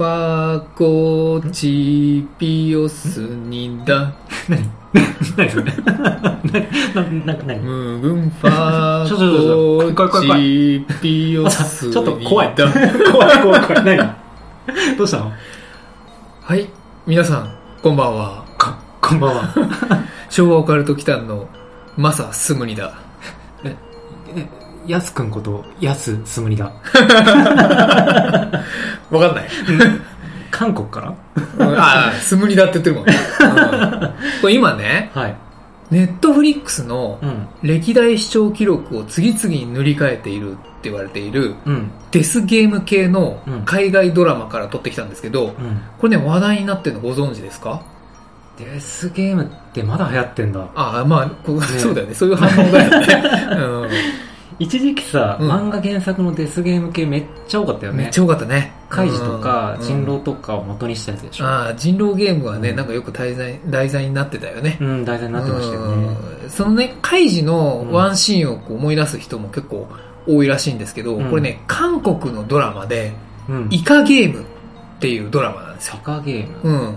[0.00, 4.14] ファコチピオスニダ
[4.48, 4.64] 何？
[5.50, 7.26] それ何？
[7.26, 7.60] なな何？
[7.60, 12.54] ムーグンファちょちょちょ怖い怖いコチピオスニダちょっと怖い。
[12.56, 13.84] 怖い怖い怖い。
[13.84, 14.96] 何？
[14.96, 15.32] どうしたの
[16.44, 16.70] はい
[17.06, 18.70] 皆さんこんばんはこ、
[19.02, 19.54] こんばんは。
[20.30, 21.46] 昭和オカルト祈間の
[21.98, 22.98] マサスムニダ
[23.64, 23.76] え、
[24.34, 24.48] え、
[24.90, 26.64] やすくんこと、やすすむりだ。
[29.10, 29.48] わかんない
[30.50, 31.14] 韓国から？
[31.66, 35.36] うんああスムニダって言ってるもんね、うんこれ今ねはい。
[35.90, 37.46] ネットフリックスのうん。
[37.62, 41.90] 歴代視聴記録を次々に塗り替えているって言われているうん。
[42.10, 45.80] デスゲーム系のうん海外ドラマから撮ってきたんですけど、うん。
[45.98, 47.80] これね、話題になってるのご存知ですか？
[48.58, 50.60] デスゲームってまだ流行ってんだ。
[50.74, 52.14] ああ、まあ、こうそうだよね。
[52.14, 53.88] そういう反応だよね。
[54.60, 58.18] 一時期さ、うん漫画原作のデスゲーム系めっちゃ多かったようん、めっねち。
[58.20, 58.72] ゃ多かったね。
[58.90, 61.46] カイジとかうん人狼とかを元にしたやつでしょ。
[61.46, 64.76] ああ、人狼ゲームはね、うんなんかよく題材題材になってたよね。
[64.80, 66.06] うん、題材になってましたよね。
[66.44, 69.88] うんそのね、カイジのワンシーンをこう思い出す人も結構
[70.26, 73.12] 多いらしいんですけど、うんこれね、韓国のドラマで、
[73.48, 73.68] うん。
[73.70, 74.44] イカゲームっ
[75.00, 75.94] ていうドラマなんですよ。
[76.02, 76.70] イカゲーム。
[76.70, 76.96] うん。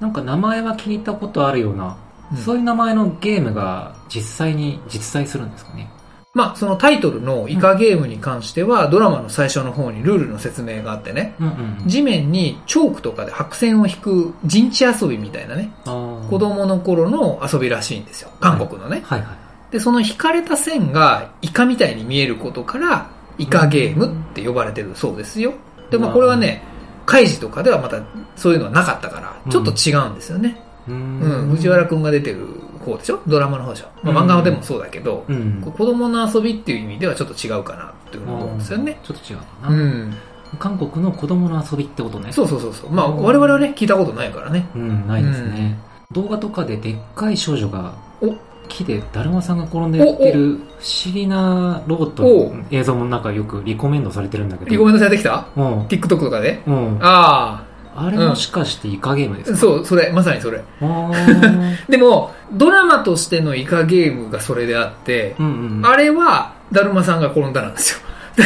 [0.00, 1.98] なんか名前は聞いたことあるような、
[2.30, 5.88] うんそういう名前のゲームが実際に実在するんですかね。
[6.36, 11.34] まあ、そのタイトルのイカゲームに関しては、ドラマの最初の方にルールの説明があってね。
[11.86, 18.28] 地面にチョークとかで白線を引く陣地遊びみたいなね、子供の頃の遊びらしいんですよ。
[18.38, 19.00] 韓国のね。
[19.06, 19.72] はいはい。
[19.72, 23.08] で、その引かれた線がイカみたいに見えることから、
[23.38, 25.54] イカゲームって呼ばれてるそうですよ。
[25.90, 26.62] で、まあこれはね、
[27.06, 28.02] カイジとかではまた
[28.36, 30.60] そういうのはなかったから、ちょっと違うんですよね。
[30.86, 32.46] うーうん、藤原くんが出てる
[32.92, 33.20] 方でしょ？
[33.26, 35.60] ドラマの方でしょ、まあ、漫画でもそうだけど、うん。
[35.62, 38.98] こう子供の遊びっていう意味ではちょっと違うかなって思うんですよね。
[39.02, 39.68] ちょっと違うかな。
[39.68, 40.14] うん。
[40.58, 42.32] 韓国の子供の遊びってことね。
[42.32, 42.90] そうそうそうそう。
[42.90, 44.66] まあ我々はね、聞いたことないからね。
[44.74, 45.76] うん、ないですね。
[46.12, 48.32] 動画とかででっかい少女がお
[48.68, 50.60] 木でだるまさんが転んでやってる不
[51.06, 54.70] 思議なロボットの映像もなんかよくリコメンドされてるんだけど。
[54.70, 55.46] リコメンドされてきた？
[55.56, 55.86] うん。
[55.86, 56.62] ?TikTok とかで？
[56.66, 56.98] うん。
[57.00, 57.64] ああ
[58.10, 60.62] れもしかしてイカゲームですあ、かそう、それ、まさにそれ。
[61.88, 65.46] でも、ドラマとしてのイカゲームがそれであってう、ん
[65.78, 65.86] うん。
[65.86, 68.00] あれは、だるまさんが転んだなんですよ。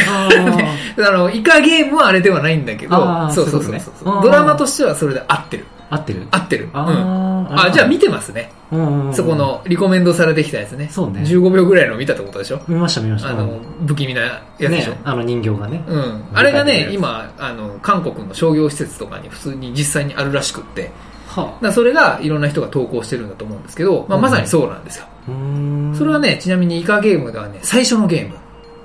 [0.09, 2.95] あー あの、イカゲームはあれではないんだけど
[3.31, 3.83] そうそうそうそうね
[4.23, 5.65] ドラマとしてはそれで合ってる。
[5.91, 6.25] 合ってる？
[6.31, 6.65] 合ってる。
[6.65, 6.71] うん。
[6.79, 8.51] あじゃあ見てますね。
[9.13, 10.87] そこのリコメンドされてきたやつね。
[10.89, 12.61] そうね15秒ぐらいの見たってことでしょ？
[12.67, 13.29] 見ました見ました。
[13.29, 14.91] あの、不気味なやつでしょ？
[14.93, 15.83] ね、あの人形がね。
[15.85, 16.23] うん。
[16.33, 20.91] あれがね、今、あの、韓国の商業施設とかに普通に実際にあるらしくって、
[21.27, 25.05] はらそれがいろんな人が投稿してるんだと思うんですけど、まあ、うんまさにそうなんですよ。
[25.27, 25.33] うー
[25.91, 28.35] んそれはね、ちなみにイカゲームではね、最初のゲーム。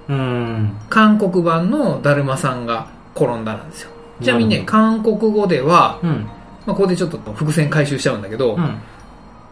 [0.09, 0.77] うん。
[0.91, 3.91] 韓国版のだるまさんが転んだなんですよ。
[4.21, 6.29] ちなみにね、韓国語では、うん。
[6.67, 8.79] まあ、ここでちょっと伏線回収しちゃうんだけど、うん。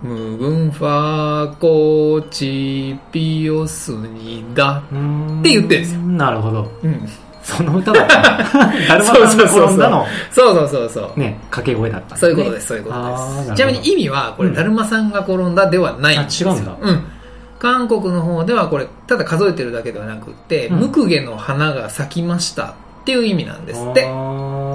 [0.02, 4.82] ムグンファコチピオスニダ。
[4.92, 6.70] うんって言ってんすよなるほど。
[6.82, 7.08] うん。
[7.44, 8.18] その歌だった。
[8.88, 11.20] だるまさんが転んだの、そうそうそうそう。
[11.20, 12.16] ね、掛け声だった、。
[12.16, 13.54] そういうことですす、そういうことです。
[13.54, 16.50] ちなみに意味は、これ、うんだるまさんが転んだではないんですよ。
[16.50, 17.04] あ違うんだうん。
[17.58, 22.72] 韓国の方では、これ、ただ数えてるだけではなくって、うんムクゲの花が咲きましたっ
[23.04, 24.06] ていう意味なんですって。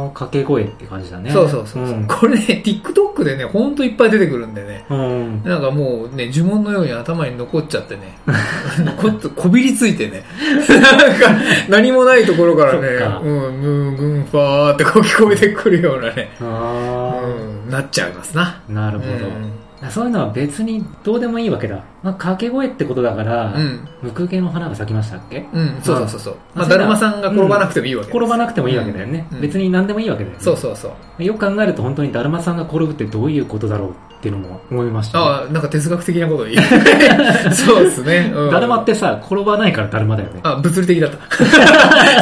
[0.09, 1.31] 掛け声って感じだね。
[1.31, 1.83] そうそうそう。
[1.83, 4.85] んこれね、TikTok でね、ほんといっぱい出てくるんでね。
[4.89, 5.43] うん。
[5.43, 8.17] なんかもうね、呪文のように頭に残っちゃってね、
[8.79, 10.23] 残っこびりついてね、
[10.69, 12.79] なんか何もないところからね
[13.23, 18.62] うん、ムーグンファーってこう聞こえてくるようなね、あうん、なっちゃいますな。
[18.69, 19.58] ーなるほど、うん
[19.89, 21.83] そういうのは別にどうでもいいわけだ。
[22.03, 23.87] まあ、掛け声ってことだから、うん。
[24.01, 25.45] ムクゲの花が咲きましたっけ？
[25.53, 26.35] うん、そうそうそうそう。
[26.55, 28.17] まあ、だるまさんが転ばなくてもいいわけです。
[28.17, 29.27] 転ばなくてもいいわけだよね。
[29.31, 30.43] うん別に何でもいいわけだよね。
[30.43, 31.23] そうそうそう。
[31.23, 35.23] よく考えると本当にだるまさんが転ぶってどういうことだろうっていうのも思いました、ね。
[35.25, 36.65] ああ、なんか哲学的なことを言う。
[37.55, 38.31] そうですね。
[38.35, 40.41] うんだるまってさ、転ばないからだるまだよね。
[40.43, 41.17] あ、物理的だった。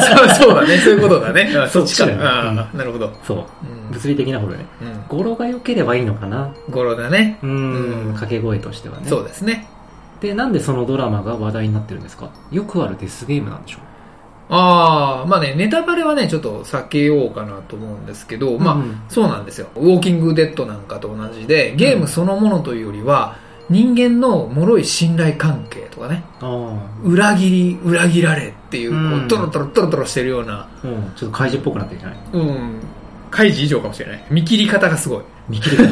[0.02, 0.78] そうそうだね。
[0.78, 1.52] そういうことだね。
[1.58, 2.06] あそっちか。
[2.06, 3.12] そっちだよああなるほど。
[3.24, 3.38] そう。
[3.38, 4.66] うん物理的なことでね。
[4.82, 5.18] うん。
[5.18, 6.50] 語呂が良ければいいのかな。
[6.70, 7.40] 語呂だね。
[7.48, 9.08] うんん、掛け声としてはね。
[9.08, 9.68] そうですね。
[10.22, 12.30] で、なんでそのドラマが話題になってるんですか？
[12.52, 13.80] よくあるデスゲームなんでしょ
[14.50, 19.68] ああ、まあね、ネタバレはね、ちょっと避けようかなと思うんですけど、まあ、うんそうなんですよ。
[19.76, 23.36] ウォーキングデッドなんかと同じで、ゲームそのものというよりは、
[23.70, 30.68] 人間の脆い信頼関係とかね、あ裏切り、裏切られっていう、こうんう、トロトロトロトロしてるような、あ。
[30.82, 31.12] うん。
[31.18, 32.18] ちょっと怪獣っぽくなってるじゃない？
[32.32, 32.80] うん、
[33.30, 34.26] 開示以上かもしれない。
[34.32, 35.24] 見切り方がすごい。
[35.50, 35.84] 見切り方。
[35.84, 35.90] う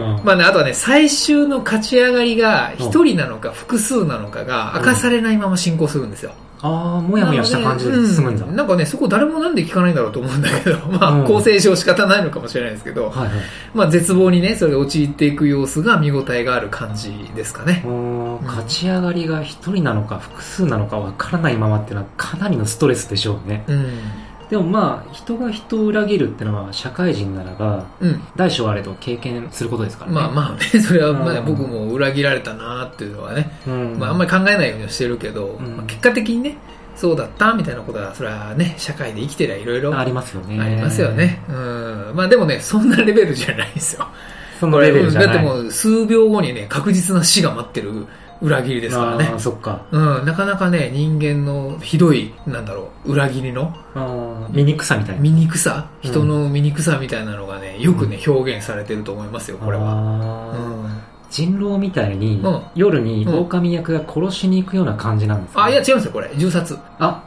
[0.00, 0.24] んうん。
[0.24, 6.32] まあね、あとはね、最終の勝ち上がりが一人なのか複数なのかが明かされないまま進行するんですよ。
[6.64, 8.46] ああ、もやもやした感じで進むんだ。
[8.46, 13.30] うなんかね、そこ誰もなんで聞かないんだろうと思うんだけど、まあ、うん構成上仕方ないのかもしれないですけど、はいはい。
[13.74, 17.82] まあ、絶望にね、それが陥っていく様子が見応えがある感じですかね。
[17.84, 23.64] うん勝ち上がりが一人なのか複数なのかわからないままっていうのはかなりのストレスでしょうね。
[23.66, 23.88] うん。
[24.52, 28.22] でもまあ、人が人を裏切るってのは社会人ならば、うん。
[28.36, 30.14] 大小あれど経験することですからね。
[30.14, 33.96] まあまあね、 それはまあうん僕も裏切られたなっていうのはね、うん。
[33.98, 36.58] まああんまり考えないようにはしてるけど、うんまあ結果的にね、
[36.94, 40.60] そうだったみたいなことは、それはね、社会で生きてりゃいろいろありますよね。
[40.60, 41.42] ありますよね。
[41.48, 42.12] うん。
[42.14, 44.06] まあでもね、そんなレベルじゃないですよ。
[44.60, 45.28] そのレベルじゃない。
[45.28, 48.06] だってもう数秒後にね、確実な死が待ってる
[48.42, 49.34] 裏切りですからね。
[49.38, 49.86] そっか。
[49.92, 53.72] うん、なかなかね、人間のひどい、なんだろう、裏切りの
[54.50, 55.22] 醜さみたいな。
[55.22, 59.92] 醜さ、うん人の醜さみたいなのがね、よくね、表現されてると思いますよ、これは。
[59.92, 61.11] あうーん。
[61.32, 66.30] 人狼みたいに、うん夜に狼役が殺しに行くような感じなんですか、あ、いや違いますよ、これ。
[66.36, 66.78] 銃殺。
[66.98, 67.24] あ、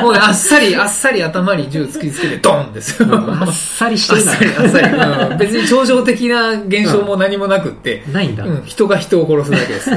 [0.00, 3.08] もうね、あっさり、あっさり頭に銃突きつけて、ドンですよ。
[3.12, 4.80] あっさりしてるあっさり、あっさ
[5.28, 5.32] り。
[5.32, 8.14] うん別に超常的な現象も何もなくって、な。
[8.14, 9.90] ないんだ、うん、人が人を殺すだけです。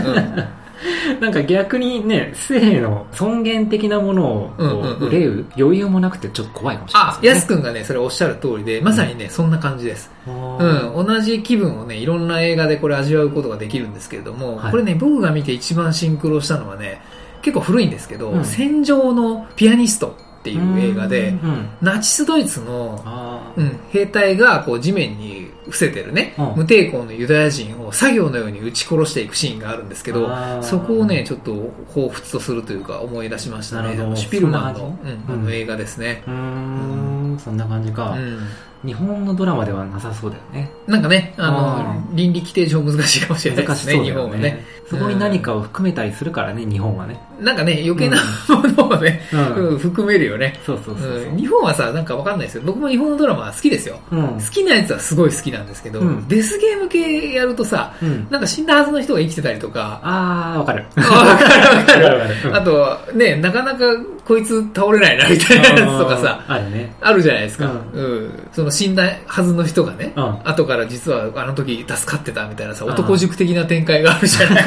[1.11, 5.07] う んなんか逆にね、性の尊厳的なものをこうんうんうん。
[5.07, 7.29] う憂う余裕もなくてちょっと怖いかもしれないあ、ですね。
[7.29, 10.11] やすくんがね、それおっしゃる通りで、まさにね、そんな感じです。
[10.27, 14.71] あうーん、同じ気分をね、いろんな映画でこれ味わうことができるんですけれども、はい。
[14.71, 17.01] これね、僕が見て一番シンクロしたのはね、
[17.41, 18.45] 結構古いんですけど、うん。
[18.45, 26.45] 戦場のピアニストっていう映画で、うんうんナチスドイツの、うん、兵隊がこう地面に伏せてるね、うん。
[26.57, 30.29] 無抵抗のユダヤ人を作業のように撃ち殺していくシーンがあるんですけど
[30.61, 31.53] そこをね、ちょっと
[31.93, 33.95] 彷彿とするというか思い出しましたね。
[34.15, 36.23] シュピルマンのうん、あうんの映画ですね。
[36.27, 38.39] うーん、そんな感じか、うん
[38.85, 40.71] 日本のドラマではなさそうだよね。
[40.87, 44.65] なんかね、あの、あ倫理規定上難しいかもしれないですね、難しそうだよ日本はね。
[44.89, 47.19] そこに何かを含めたりするからね、日本はね。
[47.41, 50.59] なんかね、余計なものをね、うんうん含めるよね。
[50.65, 52.63] そうそうそう日本はさ、なんかわかんないですよ。
[52.65, 53.99] 僕も日本のドラマは好きですよ。
[54.11, 58.27] うん好きなやつはすごい好きなんですけど、うんデスゲーム系やるとさ、うん。
[58.29, 60.85] なんか死んだはずの人が生きてたりとか、あー、わかる。
[60.95, 62.05] あ わかるわかる。
[62.05, 63.85] わかるあと、ね、なかなか
[64.25, 66.93] こいつ倒れないなみたいなやつとかさ、あるね。
[67.01, 67.65] あるじゃないですか。
[67.93, 68.49] ううん。
[68.53, 74.65] その死んだはずの人がね、うん後から実はあの時助かってたみたいなさ、うん男塾的な展開があるじゃない。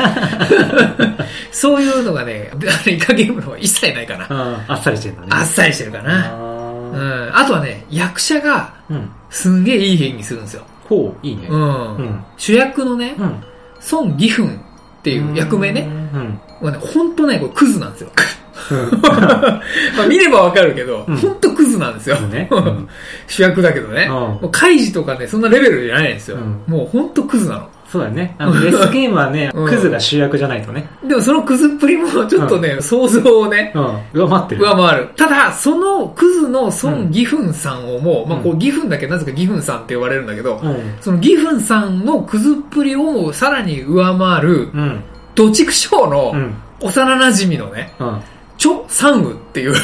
[1.53, 4.65] そういうのがね、あのイカゲームの方は一切ないかな。
[4.69, 5.27] あっさりしてんだね。
[5.31, 6.29] あっさりしてるかな。
[6.29, 6.51] あ
[6.93, 7.37] うーん。
[7.37, 9.11] あとはね、役者がうん。
[9.31, 10.63] すんげえいい演技するんですよ。
[10.89, 11.47] ほう、いいね。
[11.49, 11.97] うん。
[11.97, 12.25] うん。
[12.37, 13.43] 主役のね、うん。
[13.79, 16.41] ソン・ギフンっていう役名ね、うん。
[16.61, 18.11] はね、ほんとね、これクズなんですよ。
[18.71, 19.01] うん。
[19.03, 19.61] ま
[20.05, 22.17] あ見ればわかるけど、うんほんとクズなんですよ。
[22.17, 22.89] そうねうん
[23.27, 24.11] 主役だけどね。
[24.53, 26.37] カイジとかね、そんなレベルじゃないんですよ。
[26.37, 27.69] うんもうほんとクズなの。
[27.91, 28.37] そうだよね。
[28.39, 30.89] あの、 レスゲームはね、うんクズが主役じゃないとね。
[31.05, 34.21] でもそのクズっぷりもちょっとね、想像をね、うん。
[34.21, 34.63] 上回ってる。
[34.63, 35.09] 上回る。
[35.17, 40.77] ただ、そのクズのソン・ギフンさんをも、まあこううギフンだけなぜかギフンさんって呼ばれるんだけど、うん。
[41.01, 45.03] そのギフンさんのクズっぷりをさらに上回る、うん。
[45.35, 46.55] ドチクショーのうん。
[46.83, 48.21] 幼馴染のね、うん。
[48.61, 49.75] チョ・サンウっていう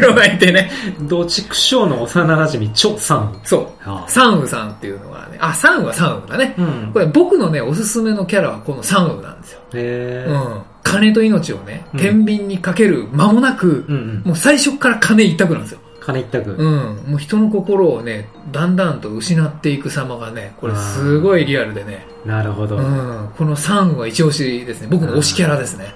[0.00, 0.68] のがいてね、
[1.02, 3.40] 同畜生の幼馴染、チョさん。
[3.44, 3.68] そう。
[3.84, 6.56] あサンウさんっていうのがね、あ、サンウはサンウだね。
[6.58, 6.98] うんこ。
[6.98, 9.60] れ僕のね、おすすめのキャラはこのサンウなんですよ。
[9.74, 10.62] へーうん。
[10.82, 14.22] 金と命をね、うん天秤にかける間もなく、うんうん。
[14.24, 15.78] もう最初から金一択なんですよ。
[16.00, 16.50] 金一択。
[16.50, 17.10] うん。
[17.12, 22.04] もう人の心をね、だんだんと失っていく様がね、これすごいリアルでね。
[22.24, 22.76] なるほど。
[22.76, 23.30] うん。
[23.38, 24.88] このサンウは一押しですね。
[24.90, 25.94] 僕の推しキャラですね。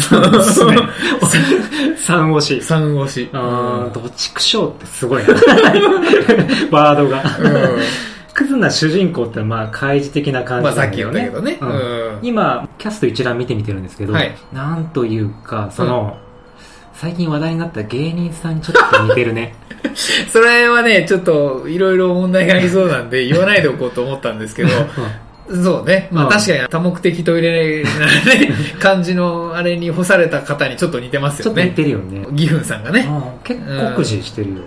[0.00, 0.76] そうですね。
[1.98, 2.62] 三押し。
[2.62, 3.30] サン推し。
[3.32, 5.28] あー、どちくしょうってすごいな。
[6.70, 7.22] ワードが。
[7.38, 7.78] うん。
[8.34, 10.98] クズな主人公ってまあ、開示的な感じまあさっき。
[10.98, 11.58] 言ったけどね。
[11.60, 12.18] ううんん。
[12.22, 16.16] 今、キャスト一覧見てみてるんですけど、はいなんというか、その、
[16.94, 19.54] 最近話題になった芸人さんにちょっと似てるね。
[20.30, 24.68] それはね、ちょっといろいろ問題がありそうなんで言わないでおこうと思ったんですけど、
[25.50, 26.08] そうね。
[26.12, 31.76] まあうん確かに多目的トイレなね、感じのあれに干された方にちょっと似てますちょっと似よね。
[31.76, 32.26] てるよね。
[32.32, 33.06] ギフンさんがね。
[33.08, 34.62] うん結構酷使してるよ。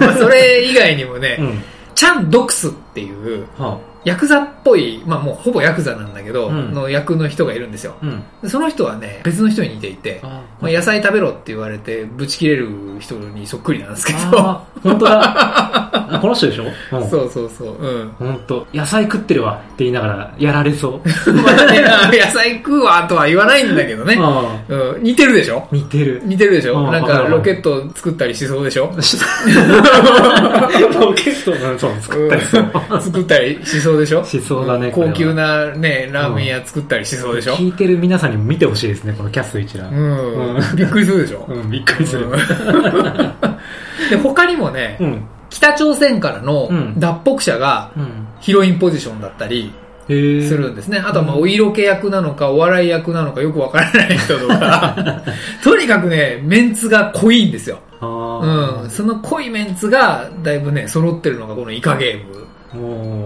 [0.00, 1.62] まあそれ以外にもね、うん。
[1.94, 7.96] チャン・ドクスっていうはヤクザっぽい、まあもうほぼヤクザなんだけど、うんの役の人がいるんですよ。
[8.02, 8.22] うん。
[8.40, 12.68] でその人はね、別の人に似ていて、あまあ、野菜食べろって言われて、ぶち切れる
[13.00, 14.62] 人にそっくりなんですけど。
[14.82, 15.20] 本当だ。
[16.08, 16.64] あこの人でしょ？
[16.92, 17.10] うん。
[17.10, 17.68] そうそうそう。
[17.84, 18.10] うん。
[18.18, 21.08] 本当野菜食ってるわって言いながらやられそう。
[21.32, 21.82] まあね、
[22.16, 24.16] 野菜食うわとは言わないんだけどね。
[24.20, 25.66] あうん、似てるでしょ？
[25.72, 26.22] 似てる。
[26.24, 26.78] 似てるでしょ？
[26.78, 28.86] うんなんかロケット作ったりしそうでしょ？
[31.00, 32.62] ロケット、作ったりそう。
[32.90, 34.24] うん作ったりしそうでしょ？
[34.24, 37.54] しそうだね高級なね、ラーメン屋作ったりしそうでしょ？
[37.54, 39.90] 聞いてる皆さんにも見てほしいですね、このキャスト一覧。
[39.90, 40.60] うんう。
[40.76, 41.44] びっくりするでしょ？
[41.48, 42.26] うん、びっくりする。
[44.10, 45.24] で、他にもね、うん。
[45.50, 48.26] 北朝鮮からのうん脱北者がうん。
[48.40, 49.72] ヒロインポジションだったり
[50.06, 50.98] するんですね。
[50.98, 55.22] あとはまあお色気役なのかお笑い役なのかよくわからない人とか、
[55.64, 57.78] とにかくね、メンツが濃いんですよ。
[58.00, 58.90] あうん。
[58.90, 62.45] その濃いメンツがだいぶね、揃ってるのがこのイカゲーム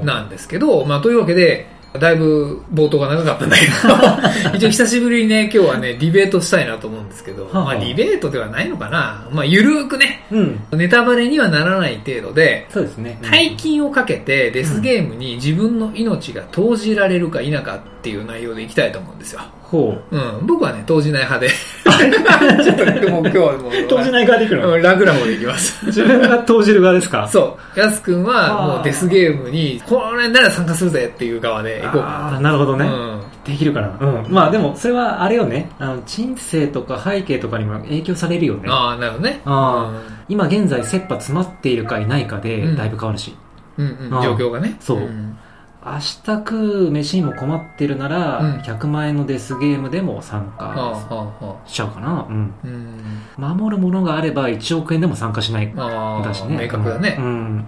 [0.04, 1.68] なんですけど、まあというわけで、
[1.99, 9.26] だいぶ冒頭が長かったんだけど、 一応久しぶりにね、今日はね、ディベートしたいなと思うんですけど、まあディベートではないのかな。
[9.32, 10.61] まあゆるーくね、うん。
[10.78, 13.18] ネタバレにはならない程度で、そうですね。
[13.23, 19.40] 大金をかけてデスゲームに自分の命が投じられるか否かっていう内容でいきたいと思うんですよ。
[19.71, 20.17] ほう。
[20.17, 20.47] うん。
[20.47, 21.50] 僕はね、投じない派で。
[22.65, 23.89] ちょっとね、もう今日はもう。
[23.89, 24.75] 投じない側でいくの？
[24.75, 25.87] うん楽な方でいきます。
[25.87, 27.29] 自分が投じる側ですか？
[27.29, 27.79] そう。
[27.79, 32.85] やすくんはもうデスゲームに、これなら参加するぜっていう側で行こうかなるほどね。
[32.87, 33.21] な。
[33.45, 33.97] できるかな。
[34.00, 34.27] うん。
[34.29, 35.71] まあでも、それはあれよね。
[35.79, 38.71] あの、人生とか背景とかにも影響されるよねうん。。
[38.73, 39.41] ああ、なるほどね。
[39.45, 39.93] あ
[40.29, 43.35] 今現在、切羽詰まっているかいないかでうん、だいぶ変わるし。
[43.79, 44.77] うんうん、あー状況がね。
[44.81, 45.37] そうん
[45.85, 52.27] 明日食う飯にも困ってるなら、うん100万円のデスゲームでも参はあ加しちゃうかな。
[52.29, 52.55] うん。
[52.63, 52.67] あ。
[52.67, 52.69] う
[53.53, 53.59] ん。
[53.59, 56.59] 守るものがあれば1億円でも参加しないだしね。
[56.65, 57.23] 明確だねう。
[57.23, 57.25] ん。
[57.25, 57.65] うん。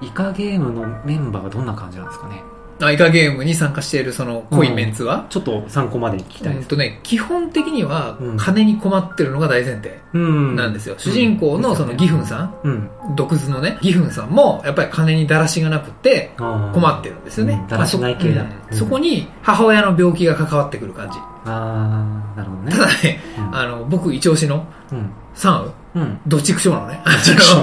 [0.00, 2.42] イカゲームのメンバーはどんな感じなんですかね。
[2.80, 6.62] あイカゲームに参加しているその濃いメンツは、ちょっと参考までに聞きたいです。
[6.62, 10.56] うんとね、基本的にはうん金に困ってるのが大前提うん。
[10.56, 10.94] なんですよ。
[10.98, 12.90] 主人公のそのギフンさん、うん。
[13.14, 17.66] 独自のね、ギフンさんもやっぱり金にだらしがなくて困困ってるんですよねうん。
[17.68, 21.18] だらしない系だまあそこに母親の病気が関わってくる感じ。
[21.46, 22.78] あー、なるほどねた。
[22.78, 25.10] だね、うんあの、僕一押しのうん。
[25.34, 25.72] サンウ？
[25.96, 26.20] うん。
[26.26, 27.02] どっちくしょうなのね。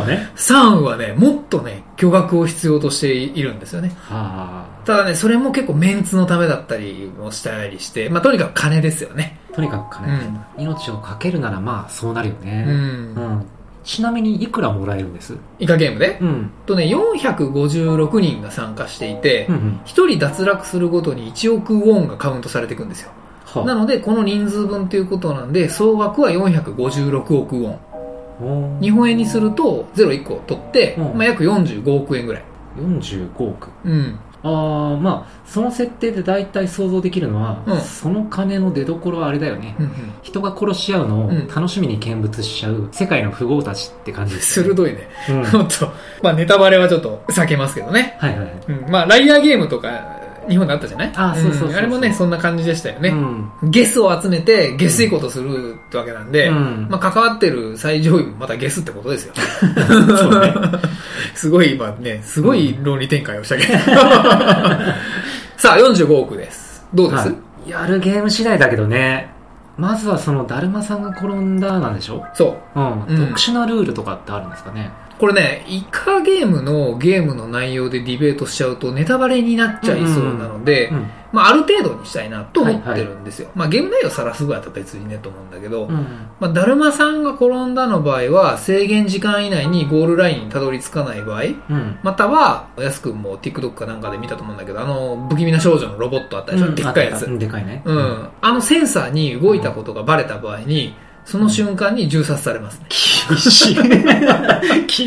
[0.08, 0.30] ね。
[0.36, 3.92] サンウはね、もっとね、巨額を必要としているんですよね。
[4.10, 9.40] はただね、それも結構メンツのためだったりもしたりして、まあとにかく金ですよね。
[9.52, 9.56] あ。
[9.56, 12.64] とにかく金、命をかけるならまあそうなるようね。
[12.64, 12.70] ん。
[12.70, 13.46] うん。
[13.84, 15.36] ちなみにいくらもらえるんです？
[15.60, 16.52] イカゲームで、うん。
[16.66, 19.82] とね、456人が参加していてう、ん。
[19.86, 23.12] 1人脱落するごとに1億ウォンがカウントされていくんですよ。
[23.46, 28.80] はなので、この人数分ということなんで、総額は456億ウォン。
[28.82, 32.44] 日本円にすると、0 1個取って、うんまあ約45億円ぐらい。
[32.78, 33.70] 45億。
[33.84, 34.20] うん。
[34.44, 39.76] ああ、まあ、その設定で大体想像できるのは、うんその金の出所はあれだよね。
[39.80, 39.92] うんうん
[40.24, 45.10] 人が殺し合うのをうん楽しみに見物しちゃう世界の富豪たちって感じです、鋭いね。
[45.30, 45.36] うん。
[45.60, 45.92] もっと、
[46.24, 48.16] まあネタバレはちょっと避けますけどね。
[48.20, 48.52] はいはいはい。
[48.68, 48.92] うん。
[48.92, 51.12] まあライアーゲームとか、日本であったじゃない？
[51.16, 53.10] あそうそうそうんあれもね、そんな感じでしたよね。
[53.10, 53.52] うん。
[53.70, 59.34] ゲスを集めて、ゲスいことするってわけなんで、うんまあ関わってる最上位もまたゲスってことですよ。
[60.18, 60.54] そうね。
[61.36, 63.74] すごい今ね、すごい論理展開をしたけど。
[65.58, 66.86] さあ、45億です。
[66.94, 67.34] どうです、は
[67.68, 69.30] い、やるゲーム次第だけどね。
[69.78, 72.26] まずはその、だるまさんが転んだなんでしょ？
[72.34, 72.80] そう。
[72.80, 73.06] うん。
[73.08, 74.92] うん特殊なルールとかってあるんですかね？
[75.22, 81.12] これね、イカゲームのゲームの内容でディベートしちゃうとネタバレになっちゃいそうなので、うん。
[81.32, 83.52] まあある程度にしたいなと思ってるんですよ。
[83.54, 86.28] まあゲーム内容さらすぐやったら別にねと思うんだけど、うん。
[86.40, 92.00] まあだるまさんが転んだの場合は制限時間以内にゴールラインにたどり着かない場合、うん。
[92.02, 97.28] または、やすくんも TikTok かなんかで見たと思うんだけど、あの、不気味な少女のロボットあったでしょ、うんでっかいやつ。
[97.28, 97.84] うんでかいね。
[97.86, 98.30] うん。
[98.42, 102.88] あのセンサーに動いたことがバレた場合に、その瞬間に銃殺されますね。
[103.30, 103.76] 厳しい。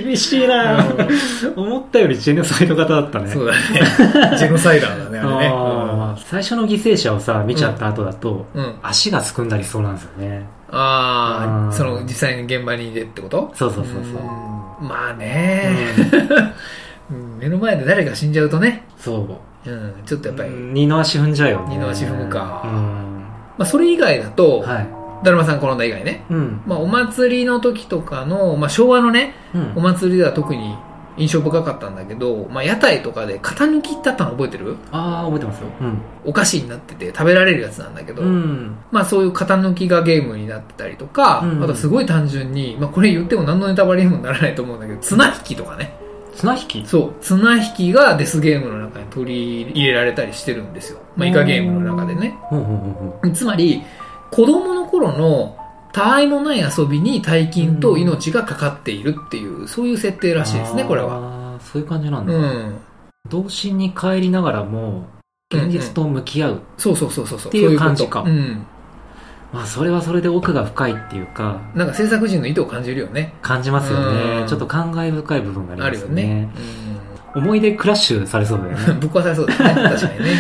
[0.05, 0.87] 厳しいな
[1.57, 3.31] 思ったよりジェノサイド型だったね。
[3.31, 3.59] そうだね。
[4.39, 5.51] ジェノサイダーだね、あれね。
[5.53, 8.65] あー最初の犠牲者をさ、見ちゃった後だと、うん。
[8.65, 10.47] うん足がすくんだりしそうなんですよね。
[10.71, 13.53] ああ、うんその実際に現場にいてってこと？
[13.55, 14.03] そうそうそうそう。
[14.03, 15.71] うんまあね、
[17.11, 19.17] うん 目の前で誰が死んじゃうとね、そ
[19.67, 19.71] う。
[19.71, 21.77] うん、ちょっとやっぱり、二の足踏んじゃうよね。
[21.77, 22.71] 二の足踏むかうん。
[23.57, 24.89] まあそれ以外だと、はい。
[25.23, 26.63] だるまさん転んだ以外ね、うん。
[26.67, 30.77] まあお祭りの時とかの、まあ昭和のね、うんお祭りでは特に
[31.17, 34.77] 印象深かったんだけど、まあ屋台とかで型抜きだったの覚えてる？
[34.91, 35.69] ああ、覚えてますよ。
[36.25, 38.29] お菓子になってて食べられるやつなんだけど、うん。
[38.29, 38.77] うん。
[38.91, 45.97] まあそういう型抜きがゲームになってたりとか、うんあとすごい単純に、まあこれ言っても何のネタバレにもならないと思うんだけど、綱引きとかね。
[46.35, 46.85] 綱引き？
[46.85, 50.99] そう、綱引きがデスゲームの中に取り入れられたりしてるんですよ。
[51.15, 52.37] まあ、イカゲームの中でね。
[53.33, 53.85] つまり、
[54.33, 55.57] 子供の頃の
[55.93, 61.59] 他愛もない遊びに大金と命がかかっているっていう、そういう設定らうしいですね、これは。
[61.61, 62.33] そういう感じなんだ。
[62.33, 62.77] うん。
[63.29, 65.07] 童心に帰りながらも、
[65.53, 66.61] 現実と向き合う。
[66.77, 67.39] そうそうそうそう。
[67.39, 68.67] っていう感じかうん。
[69.53, 73.35] まあ、それはそれで奥が深いっていうか、なんか制作陣の意図を感じるよね。
[73.41, 74.41] 感じますようん。
[74.43, 76.23] ねちょっと感慨深い部分がありあるよますよね。
[76.25, 76.51] ね。
[77.37, 78.85] 思い出クラッシュされそうだよね。
[78.89, 79.01] うん。
[79.01, 79.75] ぶっ壊されそうですね。
[79.75, 80.35] 確かにね。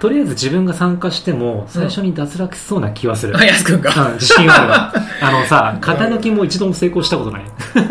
[0.00, 3.34] とりあえず自分が参加しても、最初に脱落しそうな気はする。
[3.34, 3.40] うん。
[3.40, 4.06] あ、やすくんか。
[4.08, 4.92] うん、自信あるわ。
[5.22, 7.42] あのさ、型抜きも一度も成功したことない。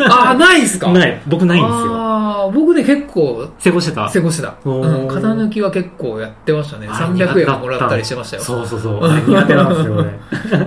[0.09, 0.89] あ、ないっすか？
[0.93, 1.21] ない。
[1.27, 1.95] 僕ないんですよ。
[1.95, 4.09] ああ、僕ね結構成功してた？
[4.09, 4.53] 成功してた。
[4.65, 5.07] うん。
[5.07, 6.87] 型抜きは結構やってましたね。
[6.89, 8.43] あ300円ももらったりしてましたよ。
[8.43, 9.09] そうそうそう。
[9.27, 10.19] 苦手なんですよ ね。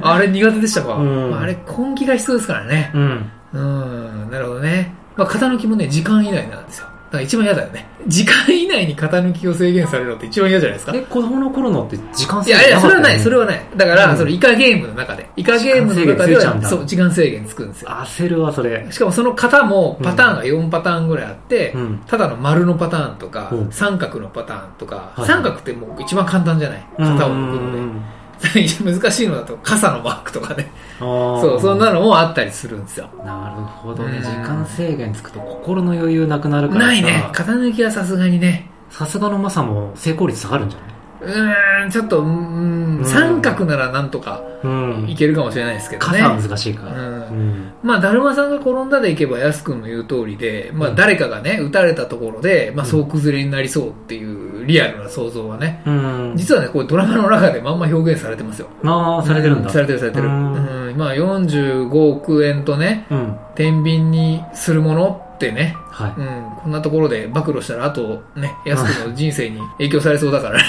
[0.02, 2.90] あれ苦手でしたか、うんあれ根気が必要ですからね。
[2.94, 3.30] うん。
[3.54, 4.94] うん、なるほどね。
[5.16, 6.86] まあ、型抜きもね、時間以内なんですよ。
[7.12, 7.86] だから一番嫌だよね。
[8.08, 13.44] 時間以内に型抜きを制限されるのって一番嫌じゃないですかえ、子供の頃のって時間いやいや、それはない、それは。
[13.44, 13.62] はない。
[13.76, 15.28] だから、うんそのイカゲームの中で。
[15.36, 17.90] イカゲームの中では、そう、時間制限つくんですよ。
[17.90, 18.86] 焦るわ、それ。
[18.90, 21.98] しかもその型もパターンが4パターンぐらいあって、うん。
[22.06, 26.84] ただの丸のパターンとか、うん三角のパターンとか、はい三角ってもう一番簡単じゃない？
[26.98, 28.12] 型を抜くので。
[28.82, 30.68] 難しいのだと傘のマークとかね。
[31.02, 33.08] そ、そうそんなのもあったりするんですよ。
[33.24, 34.18] なるほどね。
[34.18, 36.86] うん時間制限つくと心の余裕なくなるからさ。
[36.88, 37.28] ないね。
[37.32, 38.68] 型抜きはさすがにね。
[38.90, 40.92] さすがのマサも成功率下がるんじゃない？
[41.24, 46.18] うーん、ちょっと、うーんうん三角ならなんとかうんいけるかもしれないですけどね。
[46.18, 46.92] 傘は難しいから。
[46.92, 47.72] うんうん。
[47.82, 56.32] まあ、だるまさんが転んだでいけば、やすくんの言う通りで、まあ、うん誰かがね、撃たれたところで、まあ、うん総崩れになりそうっていうリアルな想像はね、うん。
[56.36, 58.68] 実はね、これドラマの中でまんま表現されてますよ。
[58.82, 59.70] まあ、されてるんだ。
[59.70, 60.28] されてるされてる。
[60.28, 60.96] ううんん。
[60.96, 63.36] まあ、45億円とね、うん。
[63.54, 66.12] 天秤にするものってね、はい。
[66.16, 70.60] うん、こんなところで暴露したら、あとね、やすくんの人生に影響されそうだから、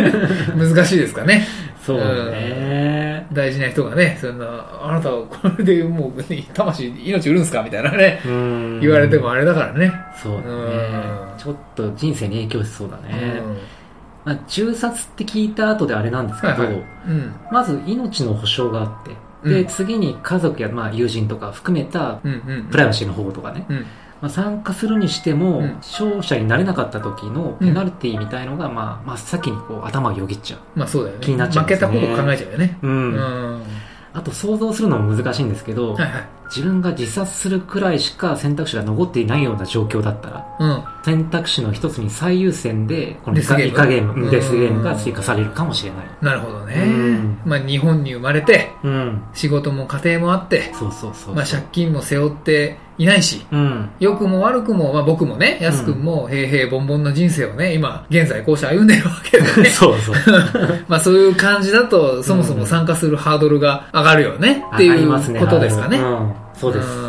[0.56, 1.46] 難しいですかね。
[1.84, 3.26] そうね。
[3.32, 4.46] 大事な人がね、そんな、
[4.82, 6.22] あなたはこれでもう、
[6.54, 9.92] 魂、命売るんすかみたいなね、うん言われてもあれだからね。
[10.22, 11.38] そうだねうん。
[11.38, 13.18] ちょっと人生に影響しそうだうね。
[13.40, 13.42] ん
[14.24, 17.34] まあ、銃殺って聞いた後であれなんですけど、はいはいうん。
[17.50, 22.64] まず命の保障があって、で、うん次に家族や、まあ、友人とか含めたうんうん。
[22.70, 23.86] プライバシーの保護とかね、うん。
[24.22, 31.24] まあ、参加するにしても、うん勝者になれなかった時のペナルティみたいのが、まあ、真っ先にこう頭をよぎっちゃまあそうだよね。
[31.24, 32.78] 気になっちゃうん負ですねけたことを考えちゃうよね。
[32.82, 32.86] う。
[32.86, 32.90] う。
[32.90, 33.62] うん
[34.14, 36.10] あと想像するのも難しいんですけど、いはい。
[36.54, 40.84] 自分が自殺するくらいしか選択肢が残っていないような状況だったら、うん。
[41.02, 46.06] 選択肢の一つに最優先で、このイカゲームデスゲームが追加されるかもしれない。
[46.20, 47.40] なるほどねうん。
[47.46, 49.22] まあ日本に生まれて、うん。
[49.32, 51.34] 仕事も家庭もあって、そうそうそう。
[51.34, 53.90] まあ借金も背負っていないし、うん。
[53.98, 59.70] 良くも悪くも、まあ僕もね、やすくんも平々凡々な人生をね、今、現在こうして歩んでるわけでね。
[59.70, 60.14] そうそう。
[60.86, 65.98] まあそういう感じだと、そもそも参加するハードルが上がるよね、っていうことですかね。
[65.98, 66.32] うん。
[66.62, 66.86] そうです。
[66.86, 67.02] ん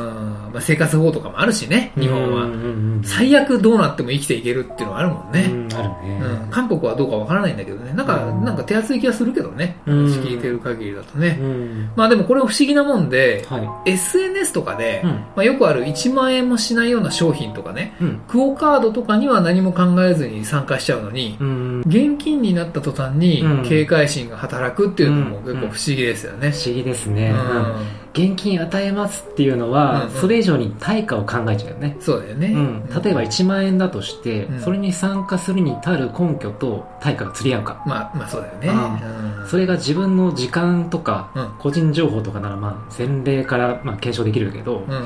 [0.51, 2.45] まあ、生活法とかもあるしね、日本は。
[2.45, 2.63] うんうん
[2.97, 3.01] うん。
[3.03, 5.49] 最悪どうなっても生きていけるっていうのはあるもんね。
[5.51, 6.21] うん、あるね。
[6.23, 7.93] うん、韓国はどうかわからないんだけどね。
[7.93, 9.77] なんか、うんなんか手厚い気がするけどね。
[9.85, 11.37] 聞いてる限りだとね。
[11.39, 11.91] うん。
[11.95, 13.91] まあでもこれ不思議なもんで、はい。
[13.91, 15.09] SNS とかで、うん。
[15.09, 18.21] まあ、よくある1万円もしないような商品とかね、うん。
[18.27, 21.83] クオカードとかには何も考えずに参加しちゃうのに、うん。
[21.85, 26.51] 現金になった途端にうん警戒心が働くっていうのもうん結構不思議ですよね。
[26.51, 27.31] 不思議ですね。
[27.31, 27.61] ううん
[27.99, 31.97] ん現金与えますっていうのは、うんうんそれ以上に対価を考えちゃうよね。
[31.99, 32.47] そうだよね。
[32.47, 37.83] うん、例えば1万円だとして、うんそれに参加するに足る根拠と対価が釣り合うか。
[37.85, 38.69] まあ、まあそうだよね。
[38.69, 45.05] うんそれが自分の時間とか、うん個人情報とかなら、まあ、前例から、まあ、検証できるけど、うん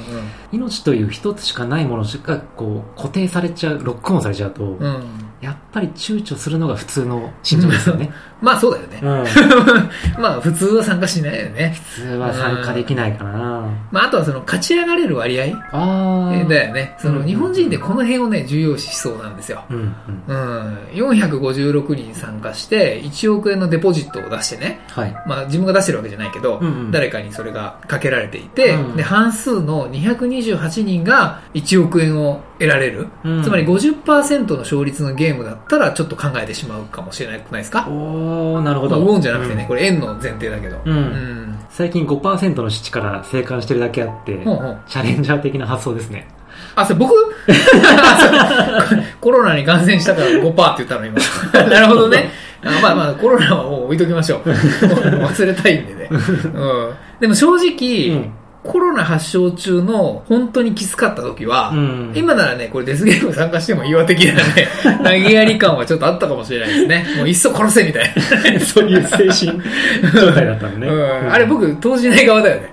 [0.52, 4.82] 命という一つしかないものが、こう、固定されちゃう、ロックオンされちゃうと、うん。
[4.82, 5.28] うん。
[5.42, 8.12] やっぱり躊躇するのが普通の心情ですよね。
[8.42, 9.00] まあそうだよね。
[9.04, 9.26] うん。
[10.22, 11.76] まあ普通は参加しないよね。
[11.96, 13.70] 普通は参加できないかな。
[13.92, 16.50] まああとはその勝ち上がれる割合あー。
[16.50, 16.96] だよね。
[17.00, 19.64] そのうん日本人ってこの辺をね、重要視しそうなんですよ。
[19.70, 19.94] うん、うん。
[20.28, 20.78] うん。
[20.94, 24.82] 456人参加して、1億円のデポジットを出してね。
[24.90, 25.14] はい。
[25.28, 33.08] まあ自分が出してるわけじゃないけど、うんうん誰かにそれがかけられていて、うんで、半数の228人が1億円を得られる。
[33.24, 37.88] うんつまり50%の勝率のゲームだったらちょっと考えてしまうかもしれなくないですか？
[37.90, 38.98] おー、なるほど。
[39.00, 40.78] まあウォンじゃなくてね、うんこれ円の前提だけど。
[40.86, 41.57] うんうん。
[41.70, 46.28] 最近5%の七から生還してるだけあって、ほうほうチャレンジャー的な発想ですね。
[46.76, 47.14] あ、それ僕？
[49.22, 51.18] コロナに感染したから5%って言ったの今。
[51.70, 52.30] なるほどね。
[52.64, 56.10] あまあまあ、コロナはもう置いときましょう忘れたいんでね。
[56.10, 56.94] うん。
[57.20, 58.32] でも正直、うん。
[58.68, 64.68] コロナ発症中の本当にきつかった時は、うん今ならね、これデスゲーム参加しても岩的なね、
[65.04, 67.06] 投げやり感はちょっとあったかもしれないですね。
[67.18, 68.14] もういっそ殺せみたい
[68.54, 68.60] な。
[68.60, 69.62] そういう精神
[70.14, 70.88] 状態だったのね。
[70.88, 72.72] うん、あれ僕、投じない側だよね。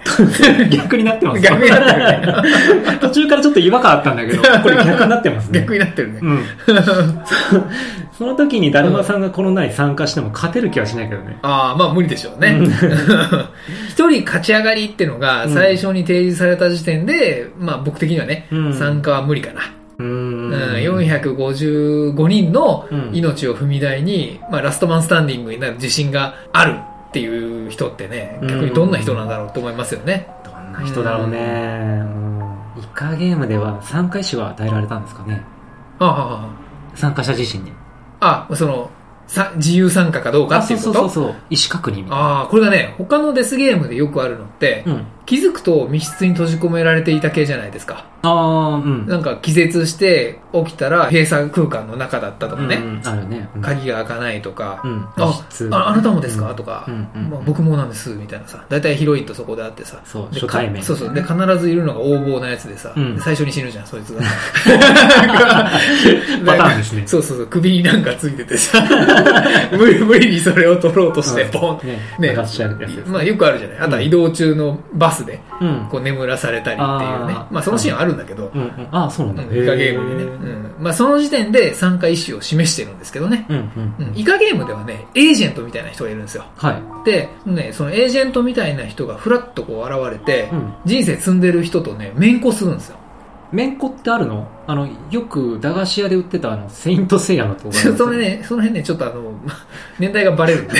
[0.71, 2.99] 逆になってます逆になってるね。
[3.01, 5.61] 途中からちょっと違和感あったんだけど、これ逆になってますね。
[5.61, 6.19] 逆になってるね。
[6.23, 6.45] うん。
[8.16, 11.38] その時にだるまさんがこの内参加しても勝てる気はしないけどね。
[11.42, 12.61] ああ、まあ無理でしょうね。
[13.90, 19.62] 一人勝ち上がりっていうのが最初に提示された時点で、まあ僕的にはね、うん参加は無理かな。
[19.98, 20.53] うん、ん。
[20.53, 26.77] 455人のうん命を踏み台に、まあラストマンスタンディングになる自信がある
[27.09, 30.29] っていう人ってね、うん逆にどんな人なんだろうと思いますよね。
[30.44, 32.00] どんな人だろうね。
[32.77, 32.81] うん。
[32.81, 35.42] イカゲームでは参加意思は与えられたんですかね。
[35.98, 36.48] あああ
[36.94, 37.72] 参加者自身に。
[38.27, 38.91] あ、あその、
[39.27, 41.09] さ自由参加かどうかあ、ってそいううこと？
[41.09, 41.43] そうそうそう。
[41.51, 42.17] 意思確認みたいな。
[42.17, 45.07] ああ、これがね、他のデスゲームでよくあるのって、うん。
[45.27, 48.07] 気づくと密室に閉じ込められていた系じゃないですか。
[48.23, 49.07] ああ、うん。
[49.07, 53.49] なんか気絶して起きたら閉鎖空間の中だったとかね、うん、あるね。
[53.55, 55.09] うん鍵が開かないとか、うん。
[55.17, 58.65] ああ、あなたもですか、うんとか、うんうんまあ、僕もなんです、みたいなさ。
[58.69, 60.01] 大体ヒロインとそこで会ってさ。
[60.05, 61.15] そうで初対面かそうそう。
[61.15, 64.23] で、必ずいるのが横暴なやつでさ、うんで最初に死ぬじゃん、そいつが。
[66.45, 68.83] パターンですねそうそうそう、首になんかついててさ、
[69.73, 71.99] 無理無理にそれを取ろうとして、ポンね。
[72.19, 72.37] ねね。
[73.07, 73.79] まあよくあるじゃない。
[73.79, 75.88] あとは移動中のバスで、うん。
[75.90, 78.88] こう眠らされたりっていうねまあそのシーンはあるんだけど、うんうん。
[78.90, 79.42] ああ、そうなんだ。
[79.42, 80.31] うんイカゲームでね。
[80.31, 80.74] うん。
[80.81, 83.46] まあその時点で参加意思を示してるんですけどね。
[83.48, 84.18] うんうんうん。
[84.18, 86.44] イカゲームではね、エージェントみたいな人がいるんですよ。
[86.57, 87.05] はい。
[87.05, 92.96] で、ね、そのエージェントみたいな人がふらっとこう現れて、うん人生積んでる人とね、面子するんですよ。
[93.55, 94.49] めんこってあるの？
[94.67, 99.33] あの、よく駄菓子屋で売ってたあの、セイントセイヤの動画 それね、その辺ね、ちょっとあの、
[100.01, 100.75] 年代がバレるんで。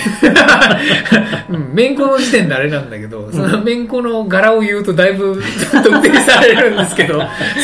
[1.51, 7.23] うん、面子の時点であれなんだけど、その面子の柄を言うとだいぶ特定されるんですけど、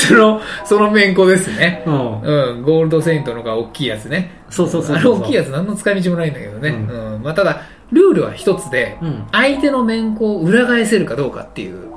[0.09, 1.83] その、その面子ですね。
[1.87, 2.21] うん。
[2.21, 4.31] うん、ゴールドセイントのが大きいやつね。
[4.49, 6.69] そうそうそうそうあの大きいやつ何の使い道もないんだけどね。
[6.69, 7.23] ううん。
[7.23, 9.25] まあただ、ルールは一つで、うん。
[9.33, 11.91] 相手の面子を裏返せるかどうかっていう。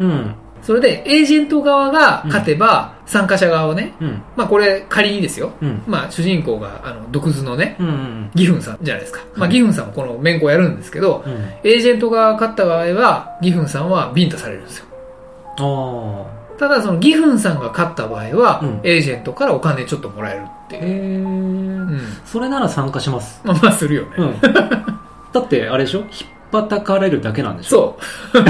[0.00, 0.34] うん。
[0.68, 4.22] それで、エージェント側が勝てば、参加者側をね、うん。
[4.36, 5.52] まあこれ仮にですよ。
[5.62, 5.82] うん。
[5.86, 7.88] まあ主人公が、あの、独自のね、うん。
[7.88, 8.30] うん。
[8.34, 9.20] ギフンさんじゃないですか。
[9.34, 11.32] まあはいギフンさんもこの面子をやるんですけど、うん。
[11.64, 14.84] エージェント側が勝った場合は、ギフンさんはビンタされるんですよ。
[15.56, 16.26] あ
[16.58, 20.84] ただそのギフンさんが勝った場合は、うんエージェントからお金ちょっともらえるってあ。
[20.84, 21.98] いう。
[22.26, 23.40] それなら参加します。
[23.42, 24.08] まあまあするよね。
[24.18, 24.40] うん。
[25.32, 26.04] だって、あれでしょ？
[26.52, 27.98] 引っ叩かれるだけなんでしょ？
[28.32, 28.42] そう。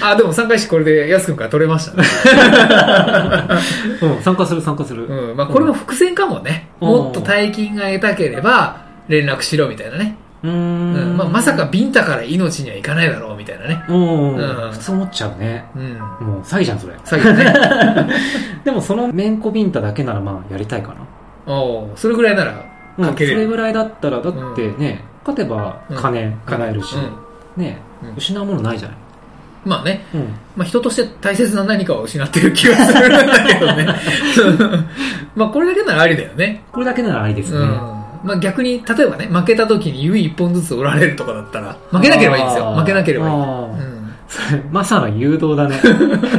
[0.02, 2.04] あ、でも参加費これで安くんから取れましたね。
[4.02, 4.22] うん。
[4.22, 5.06] 参加する参加する。
[5.06, 5.36] うん。
[5.36, 6.68] まあこれも伏線かもね。
[6.80, 8.76] うんもっと大金が得たければ、
[9.08, 10.16] 連絡しろみたいなね。
[10.42, 11.16] うーうんん。
[11.18, 13.82] まあまさかビンタから命にはいかないだろうみたいなね。
[13.88, 14.34] うん。
[14.36, 15.64] うん普通思っちゃうね。
[15.76, 15.82] うん。
[16.26, 16.94] もう、詐欺じゃん、それ。
[17.04, 17.54] 最後ね。
[18.64, 20.94] でも、そのめんこビンタだけなら、まあ、やりたいか
[21.46, 21.52] な。
[21.52, 22.54] おうそれぐらいなら
[22.98, 23.36] うん、かけれる。
[23.36, 26.96] それぐらいだったら、だってね、勝てば金金叶えるし、
[27.56, 28.96] ね、うん失うものないじゃない。
[29.64, 30.20] まあね、うん。
[30.56, 33.86] まあ人として大切な何かを失ってる気がするんだけどね。
[35.36, 36.64] まあこれだけならありだよね。
[36.72, 37.58] これだけならありですね。
[37.58, 37.66] うん。
[38.24, 42.74] まあ逆に、例えばね、負けた時に指一本ずつ折られるとかだったら、負けなければいいんですよ。
[42.74, 43.32] 負けなければいい。
[43.32, 44.00] あうーん。
[44.28, 45.76] それまさの誘導だね。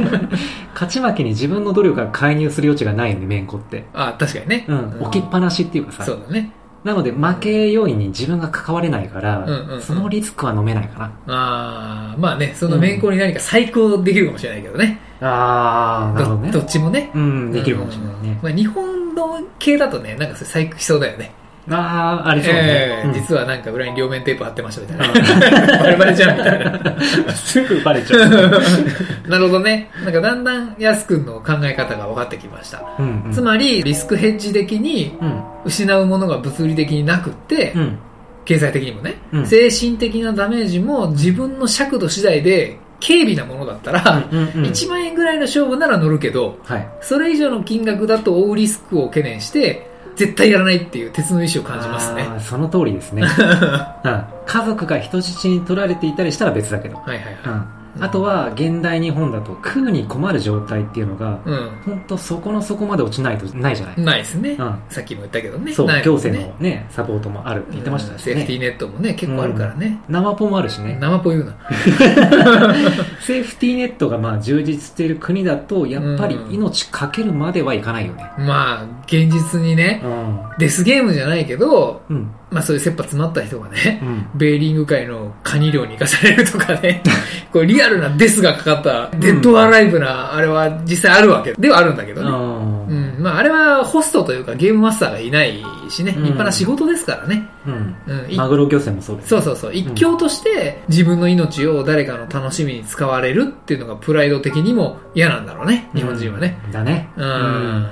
[0.74, 3.86] 勝ち負けに自分の努力が介入する余地がないよね、めんこって。
[3.94, 4.66] あ確かにね。
[4.68, 4.98] うん。
[5.02, 6.04] 置きっぱなしっていうかさ。
[6.06, 6.52] そうだね。
[6.84, 11.06] なので、負け要因に自分が関われないから、うんうんうんそのリスクは飲めないかな。
[11.28, 15.00] ああ、まあね、その面子に何か再考できるかもしれないけどね。
[15.22, 16.66] あー、なるほどねどど。
[16.66, 17.12] っちもね。
[17.14, 18.40] うん、できるかもしれないね。
[18.42, 21.32] まあ日本の系だとね、なんかそれ細工しそうだよね。
[21.70, 23.02] あー、ありそうねえ。
[23.06, 25.78] えうん実はなんか裏に両面テープ貼ってましたみたいな。
[25.80, 26.96] バレバレじゃんみたいな。
[27.34, 28.30] すぐバレちゃう。
[29.30, 29.90] なるほどね。
[30.04, 32.84] なんかだんだんやすくんの考え方が分かってきました。
[33.00, 35.44] うんうんつまり、リスクヘッジ的にうん。
[35.64, 37.98] 失うものが物理的になくって、うん。
[38.46, 46.88] 経済的にもね、うん精神的なダメージも自分の尺度次第で軽微なものだったら、うんうん1万円ぐらいの勝負なら乗るけど、はい。
[47.02, 52.28] それ以上の金額だと追うリスクを懸念して、絶対やらないっていう鉄の意志を感じますね。
[52.40, 53.24] その通りですね。
[54.04, 54.26] うん。
[54.46, 56.98] 家族が人質に取られていたりしたら別だけど。
[56.98, 57.36] はいはいはい。
[57.46, 57.81] うん。
[58.00, 61.54] あとは、現代日本だと食うに困る状態っていうのが、う
[61.86, 64.02] 本当そこの底まで落ちないとないじゃない。
[64.02, 64.06] ん。
[64.06, 64.52] ないですね。
[64.52, 65.74] うんさっきも言ったけどね。
[65.74, 68.68] そう、行政のね、サポートもあるって言ってましたしセーフティね。
[68.68, 70.00] ーネットもね、結構あるからね。
[70.08, 70.98] 生ポもあるしね。
[71.00, 71.56] 生ぽ言うな。
[73.22, 78.24] セーフティーネットがまあ充実している国だと、やっぱりうん命かけるまではいかないよね。
[78.38, 80.40] まあ、現実にね、うん。
[80.60, 82.32] デスゲームじゃないけど、うん。
[82.52, 84.30] まあそういう切羽詰まった人がね、うん。
[84.36, 87.02] ベーリング界のカニ漁に行かされるとかね、
[87.52, 92.30] こうリアルなデスがかかった、デッドアライブな、あれは実際あるわけではあるんだけどね。
[92.30, 93.16] あうん。
[93.20, 97.48] まああれはホストというかゲームマスターがいないしね、うん立派な仕事ですからね。
[97.66, 97.96] ーうん。
[98.24, 98.32] うん。
[98.32, 99.30] いマグロ漁船もそうです。
[99.30, 99.74] そうそうそう。
[99.74, 106.60] 一興として自分の命を誰かの楽しみに使われるっていうのがプライド的にも嫌なんだろうね、日本人はね。
[106.66, 106.72] うん。
[106.74, 107.10] だね。
[107.16, 107.88] うん。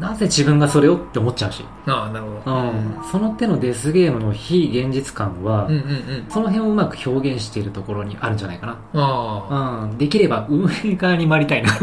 [0.00, 1.64] なぜ自分がそれをって思っちゃうし。
[1.86, 2.56] ああ、なるほど。
[2.56, 2.98] うん。
[3.12, 6.26] その手のデスゲームの非現実感は、うんうんうん。
[6.28, 8.72] その辺をうまく表現しているところにあるんじゃないかな。
[8.94, 9.84] ああ。
[9.84, 9.98] うん。
[9.98, 11.70] できれば運営側に回りたいな。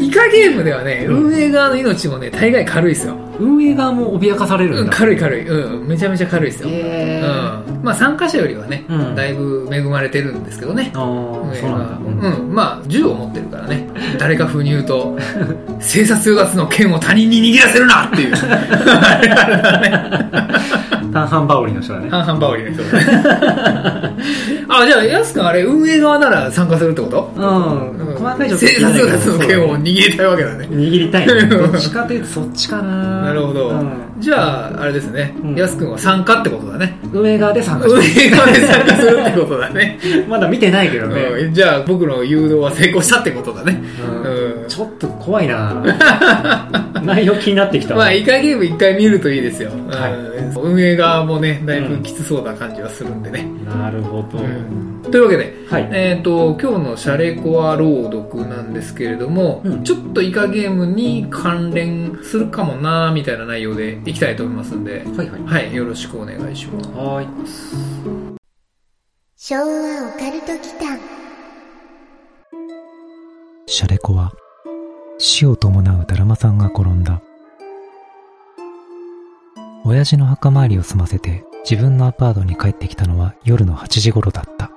[0.00, 3.14] イカゲームではね、運営側の命もね、大概軽いですよ。
[3.38, 4.96] 運営側も脅かされるうんん、だ。
[4.96, 5.48] 軽い軽い。
[5.48, 6.68] うん、めちゃめちゃ軽いですよ。
[6.70, 7.82] へーうん。
[7.82, 10.90] まあ参加者よりはね、うんだいぶ恵まれてるんですけどね。
[10.94, 11.02] ああ、
[11.54, 12.30] そうなんだ。
[12.30, 13.88] がうん、まあ銃を持ってるからね。
[14.18, 15.16] 誰か風に言うと、
[15.92, 18.34] 生殺与奪の剣を他人に握らせるなっていう。
[21.12, 22.08] 半々羽織の人だね。
[22.08, 24.16] 半々羽織の人だね。
[24.70, 27.30] あ、じゃあ、やすくんあれ、運営側なら参加するってこと？
[27.36, 27.90] うん。
[27.90, 30.66] うん細かい状況生殺与奪の剣を握りたいわけだね。
[30.70, 31.44] 握りたいね。
[31.46, 33.22] どっちかというとそっちかな。
[33.28, 33.68] なるほど。
[33.68, 35.54] うんじゃあ、あれですねうん。
[35.56, 36.96] やすくんは参加ってことだね。
[37.12, 39.98] 運営側で参加運し営側で参加するってことだね。
[40.00, 40.24] て。
[40.30, 41.22] まだ見てないけどね。
[41.22, 43.82] うんじゃあ、僕の誘導は成功したってことだね。
[44.24, 45.82] うんうんちょっと怖いな
[47.02, 49.70] 内容気になってきたわまあ、イカゲーム一回見るといいですよ。
[49.90, 53.46] はうん運営側もね、だいぶきつそうな感じはするんでね。
[53.66, 54.38] なるほど。
[54.38, 55.88] うんというわけで、はい。
[55.92, 65.42] えっ、と、今日のシャレコア朗読なんですけれども、うんちょっとイカゲームに関連するかもなーみたいな内容でいきたいと思いますんで、はいはい。
[65.42, 66.88] はい、よろしくお願いします。
[66.90, 68.36] はーい。
[69.36, 71.00] 昭和オカルト祈間
[73.66, 74.32] シャレコは
[75.18, 77.22] 死を伴うだるまさんが転んだ。
[79.84, 84.70] 親父の墓参りを済ませて自分のアパートに帰ってきたのは夜の8時頃だった。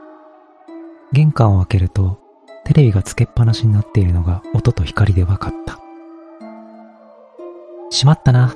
[1.11, 2.19] 玄関を開けると
[2.63, 5.77] テレビがつけっぱなしになっているのが音と光で分かった。
[7.91, 8.55] しまったな、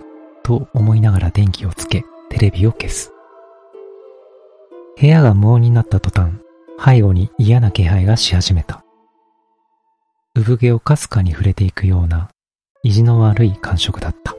[0.50, 3.14] と思いながら電気をつけテレビを消す。
[5.00, 6.34] 部屋が無音になった途端、
[6.84, 8.84] 背後に嫌な気配がし始めた。
[10.36, 12.32] 産毛をかすかに触れていくような
[12.82, 14.36] 意地の悪い感触だった。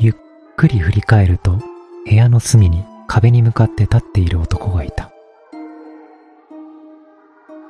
[0.00, 0.14] ゆっ
[0.56, 1.58] くり振り返ると
[2.06, 5.12] 部屋の隅に壁に向かって立っている男がいた。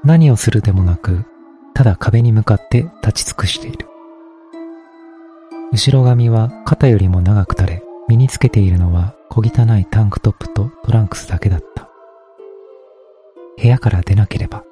[0.05, 1.25] 何をするでもなく、
[1.75, 3.89] ただ壁に向かって立ち尽くしている。
[5.71, 11.89] 後ろ髪は肩よりも長く垂れ、身につけているのは小汚いタンクトップとトランクスだけだった。
[13.61, 14.65] 部屋から出なければ。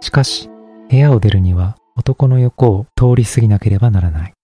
[0.00, 0.50] しかし、
[0.90, 4.34] 部屋を出るには男の横を通り過ぎなければならない。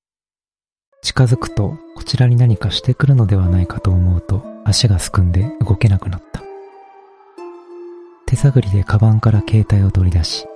[1.03, 6.41] 近づくとこちらに何かしてくるのではないかと思うと足がすくんで動けなくなった。
[8.27, 10.47] 手探りでカバンから携帯を取り出し、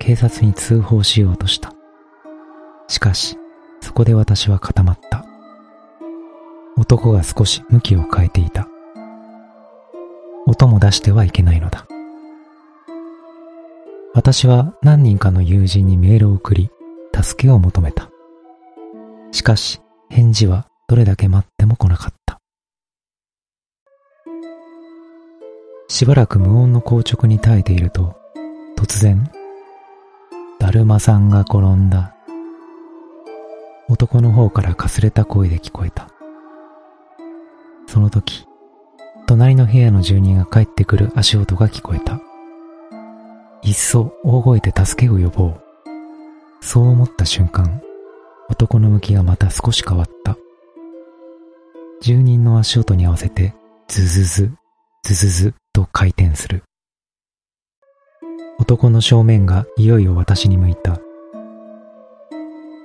[0.00, 1.72] 警察に通報しようとした。
[2.88, 3.36] しかし、
[3.80, 5.24] そこで私は固まった。
[6.76, 8.68] 男が少し向きを変えていた。
[10.46, 11.86] 音も出してはいけないのだ。
[14.14, 16.70] 私は何人かの友人にメールを送り、
[17.14, 18.10] 助けを求めた。
[19.32, 22.40] しかし、返事はどれだけ待っても来なかった。
[25.88, 28.16] しばらく無音の硬直に耐えていると、
[28.76, 29.30] 突然、
[30.58, 32.14] だるまさんが転んだ。
[33.90, 36.10] 男の方からかすれた声で聞こえた。
[37.86, 38.44] その時、
[39.26, 42.20] 隣の部屋の住人が帰ってくる足音が聞こえた。
[43.62, 45.60] いっそ大声で助けを呼ぼう。
[46.60, 47.82] そう思った瞬間、
[48.50, 50.36] 男の向きがまた少し変わった。
[52.02, 53.54] 住人の足音に合わせて、
[53.88, 54.52] ズズズ、
[55.02, 56.62] ズズズと回転する。
[58.58, 61.00] 男の正面がいよいよ私に向いた。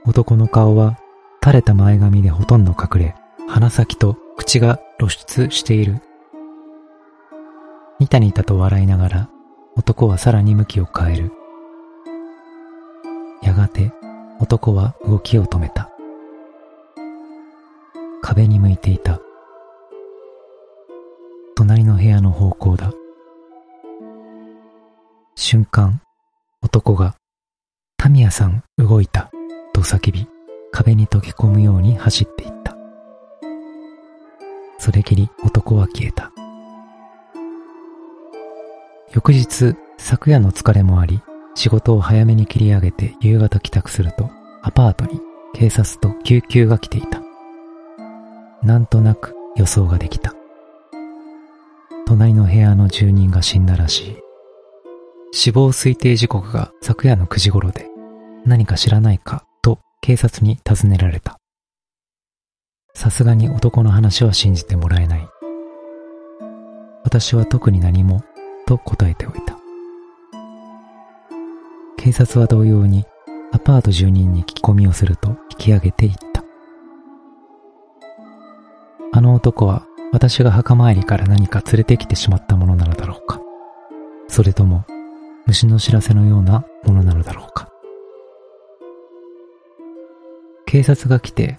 [0.06, 1.00] 男の顔は
[1.42, 3.16] 垂れた前髪でほとんど隠れ、
[3.48, 6.02] 鼻先と口が露出している。
[8.00, 9.30] ニタニタと笑いながら、
[9.78, 11.32] 男はさらに向きを変える。
[13.42, 13.94] やがて、
[14.40, 15.90] 男は動きを止めた。
[18.22, 19.22] 壁に向いていた。
[21.56, 22.92] 隣の部屋の方向だ。
[25.36, 26.02] 瞬間、
[26.62, 27.16] 男が、
[27.98, 29.32] タミヤさん動いた、
[29.84, 30.28] 叫び、
[30.72, 32.76] 壁に溶け込むように走っていった。
[34.80, 36.32] それきり男は消えた。
[39.14, 41.22] 翌日、昨夜の疲れもあり、
[41.56, 45.22] 仕事を早めに切り上げて夕方帰宅すると、アパートに
[45.54, 47.22] 警察と救急が来ていた。
[48.64, 50.34] なんとなく予想ができた。
[52.08, 54.18] 隣の部屋の住人が死んだらしい。
[55.32, 57.88] 死亡推定時刻が昨夜の9時頃で、
[58.46, 59.46] 何か知らないか
[60.04, 61.38] 警察に尋ねられた。
[62.94, 65.30] さすがに男の話は信じてもらえない。
[67.06, 68.22] 私は特に何も
[68.68, 69.58] と答えておいた。
[71.96, 73.06] 警察は同様に
[73.54, 76.44] アパート住人に聞き込みをすると引き上げていった。
[79.14, 83.40] あの男は私が墓参りから何か連れてきてしまったものなのだろうか。
[84.28, 84.84] それとも
[85.46, 87.70] 虫の知らせのようなものなのだろうか。
[90.74, 91.58] 警察が来て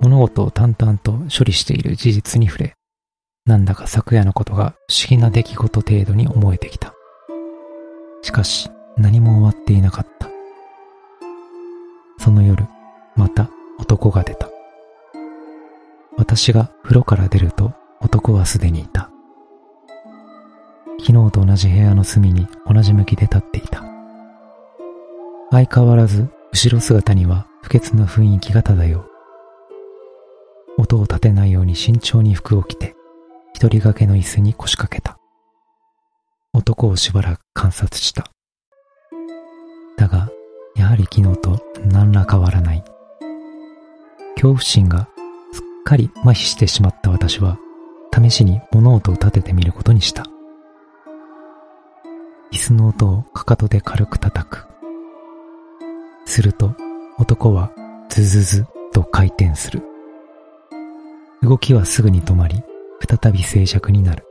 [0.00, 2.76] 物事を淡々と処理している事実に触れ、
[3.44, 6.94] なんだか昨夜のことが不思議な出来事程度に思えてきた。
[8.22, 10.30] しかし、何も終わっていなかった。
[12.16, 12.64] その夜、
[13.16, 14.48] また男が出た。
[16.16, 19.10] 私が風呂から出ると男はすでにいた。
[21.00, 23.84] 昨日と同じ部屋の隅に同じ向きで立っていた。
[25.50, 29.04] 相変わらず後ろ姿には不潔な雰囲気が漂う。
[30.78, 32.94] 音を立てないように慎重に服を着て、
[33.54, 35.18] 一人掛けの椅子に腰掛けた。
[36.52, 38.30] 男をしばらく観察した。
[39.96, 40.30] だが、
[40.76, 42.84] やはり昨日と何ら変わらない。
[44.36, 45.08] 恐怖心が
[45.52, 47.58] すっかり麻痺してしまった私は、
[48.14, 50.22] 試しに物音を立ててみることにした。
[52.52, 54.73] 椅子の音をかかとで軽く叩く。
[56.24, 56.74] すると、
[57.18, 57.72] 男は
[58.08, 59.82] ズズズと回転する。
[61.42, 62.62] 動きはすぐに止まり、
[63.06, 64.24] 再び静寂になる。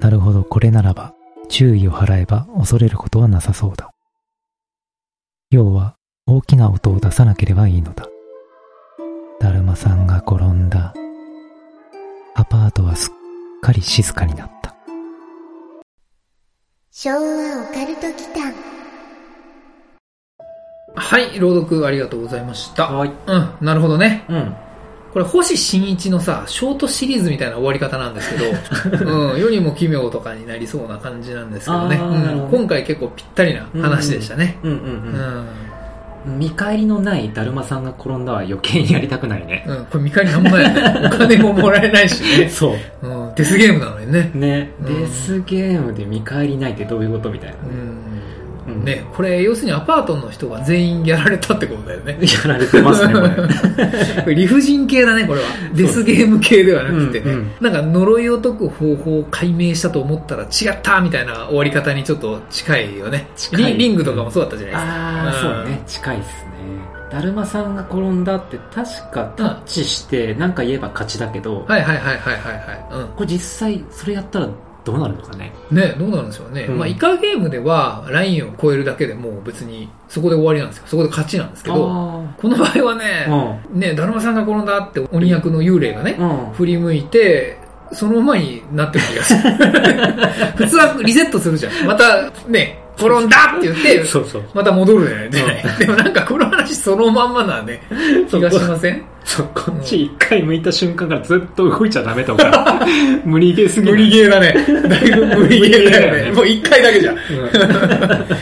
[0.00, 1.14] なるほど、これならば、
[1.48, 3.90] 注意を払えば恐れることはなさそうだ。
[5.50, 8.06] 要は、大きな音を出さなければいいのだ。
[9.38, 10.94] だるまさんが転んだ。
[12.34, 13.12] アパートはすっ
[13.60, 14.74] かり静かになった。
[16.90, 18.81] 昭和オカルト期間。
[20.94, 22.86] はい、朗読ありがとうございました。
[22.86, 23.12] はい。
[23.26, 24.24] うん、なるほどね。
[24.28, 24.54] うん。
[25.12, 31.96] これ、星新一のさ、ショートシリーズみたいな終わり方なんですけど、 うん、世にも奇妙とかになりそうな感じなんですけどね。
[31.96, 34.58] うん、今回結構ぴったりな話でしたね。
[34.62, 34.84] うんうんうん。
[34.84, 35.46] うん
[36.24, 39.64] 見返りのないだるまさんが転んだは余計にやりたくないね。
[39.66, 41.02] うん、これ見返りなんもないよね。
[41.06, 42.48] お金ももらえないしね。
[42.48, 43.06] そう。
[43.08, 44.30] うん、デスゲームなのにね。
[44.32, 47.56] ね、うん、デスゲームで見返りないってどういうことみたいな。
[47.64, 48.11] うん
[48.66, 52.18] ね、これ要するにアパートの人が全員やられたってことだよね。
[52.20, 53.28] やられてますね、これ。
[54.22, 55.46] これ理不尽系だね、これは。
[55.74, 57.32] デスゲーム系ではなくてね。
[57.32, 63.28] うんうん、なんか呪いを解く方法を解明したと思ったら違ったみたいな終わり方にちょっと近いよね。
[63.52, 64.92] リリングとかもそうだったじゃないですか。
[64.92, 65.82] ああ、そうね。
[65.86, 66.52] 近いっすね。
[67.12, 74.48] だるまさんが転んだって確かタッチして何か言えば勝ちだけど、はいはいはいはいはいはい、うん、これ実際それやったら
[74.84, 75.52] どうなるのかね。
[75.70, 76.62] ね、どうなるんでしょうね。
[76.62, 80.84] うん、まあ、イカゲームでは、ラインを超えるだけでもう別に、そこで終わりなんですよ。
[80.86, 81.76] そこで勝ちなんですけど、
[82.36, 83.26] この場合はね、
[83.72, 87.58] うん、ね、だるまさんが転んだって鬼役の幽霊がね、うん、振り向いて、
[87.92, 89.40] そのままになってる気がする。
[90.56, 91.86] 普通はリセットするじゃん。
[91.86, 97.82] また、ね、転んだって言って、そうそうまた戻るじゃない、でもなんかこの話そのまんまなね、
[98.30, 99.02] 気がしません？
[99.24, 102.84] そう、こっち一回向いた瞬間からずっと動いちゃダメとか、
[103.24, 104.52] 無理ゲーすぎ無理ゲーだね。
[104.88, 106.32] だいぶ無理ゲーだよね。
[106.32, 107.16] もう一回だけじゃん。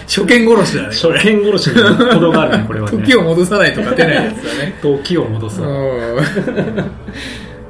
[0.06, 0.88] 初見殺しだね。
[0.88, 2.96] 初見殺しのことがあるね、これはね。
[3.04, 4.74] 時を戻さないと勝てないやつだね。
[4.80, 5.60] 時を戻す。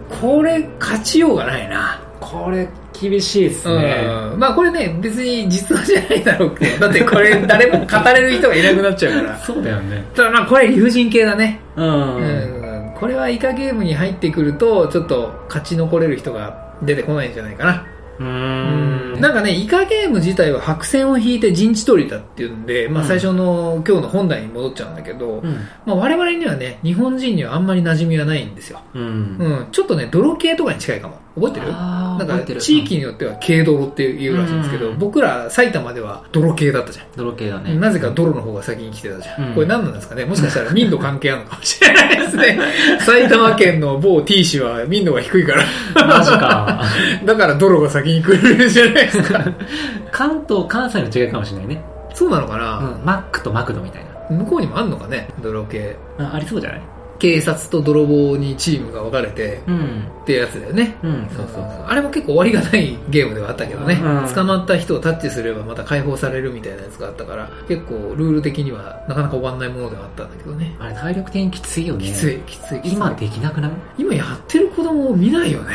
[0.08, 1.98] これ、勝ちようがないな。
[2.20, 2.68] これ、
[3.00, 4.04] 厳しいですね。
[4.32, 9.38] うん、まあこれね、別に実話じゃないだろうけど、 だってこれ誰も語れる人がいなくなっちゃうから。
[9.38, 10.04] そうだよね。
[10.14, 11.60] ただまあこれ理不尽系だね。
[11.76, 12.16] うん。
[12.16, 17.86] うん、これはイカゲームに入ってくると、ちょっと勝ち残れる人が出てこないんじゃないかな。
[18.20, 25.54] うんなんかね、イカゲーム自体は白線を引いて陣地取りだっていうんで、まあ最初の今日の本題に戻っちゃうんだけど、うん、
[25.86, 28.82] まあ我々にはね、日本人にはあんまり馴染みはないんですよ。
[28.92, 29.02] うん、
[29.38, 31.18] うん、ちょっとね、泥系とかに近いかも。
[31.34, 31.72] 覚えてる？
[31.72, 37.06] なんか地域によっては軽泥っていうらしいんですけど、僕ら埼玉では泥系だったじゃん。
[37.16, 37.74] 泥系だね。
[37.76, 39.54] なぜか泥の方が先に来てたじゃん。
[39.54, 40.24] これ何なんですかね？
[40.24, 42.58] もしかしたら民度関係あるのかもしれないですね。
[43.00, 45.64] 埼玉県の某 T 市は民度が低いから。
[46.06, 46.82] マジか。
[47.24, 49.44] だから泥が先に来るじゃないですか。
[50.12, 51.82] 関東、関西の違いかもしれないね。
[52.12, 54.36] そうなのかな、マックとマクドみたいな。
[54.36, 55.28] 向こうにもあんのかね？
[55.42, 55.96] 泥系。
[56.18, 56.80] あありそうじゃない？
[57.20, 60.02] 警察と泥棒にチームが分かれて、うん。
[60.22, 60.96] っていうやつだよね。
[61.02, 61.84] うん、そうそうそう。
[61.86, 70.74] あれも結構終わりがないゲームではあったけどね、うん捕まった人をタッチすればまた解放されるみたいなやつがあったから、結構ルール的にはなかなか終わんないものではあったんだけどね。
[70.78, 72.04] あれ体力的にきついよね。
[72.04, 72.80] きつい、きつい。
[72.84, 73.70] 今できなくない？
[73.98, 75.74] 今やってる子供を見ないよね。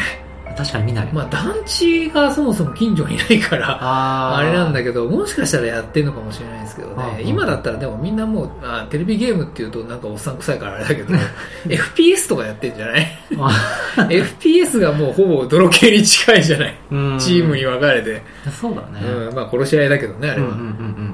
[0.58, 1.10] 確かに見ない。
[1.12, 3.78] まあ団地がそもそも近所にいないから、
[4.38, 7.18] あれなんだけど、もしかしたらやってんのかもしれないですけどね。
[7.20, 11.14] うん今だったらでもみんなもう、あテレビゲームっていうとなんかおっさん臭いからあれだけど、
[11.68, 13.08] FPS とかやってんじゃない
[13.98, 16.76] ?FPS がもうほぼ泥系に近いじゃない？
[16.92, 18.22] うんチームに分かれて。
[18.52, 19.06] そうだね。
[19.06, 20.48] うん、まあ殺し合いだけどね、あれは。
[20.50, 20.66] うんうんうん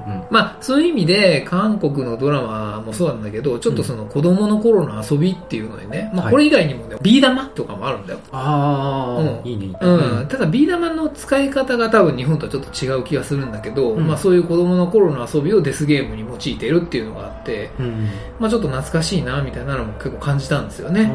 [0.07, 8.19] うんまあそういう意味で韓国のドラマもそうなんだけど、ちょっとその子供の頃の遊びっていうのにね、まあはいこれ以外にもね、ビー玉とかもあるんだよ。
[8.31, 9.77] ああ、うんいいね。
[9.81, 18.07] うん、ただビー玉の使い方が多分日本とはちょっと違う気がするんだけど、うんまあそういう子供の頃の遊びをデスゲームに用いてるっていうのがあって、うん。
[18.39, 21.11] まあちょっと懐かしいなみたいなのも結構感じたんですよね。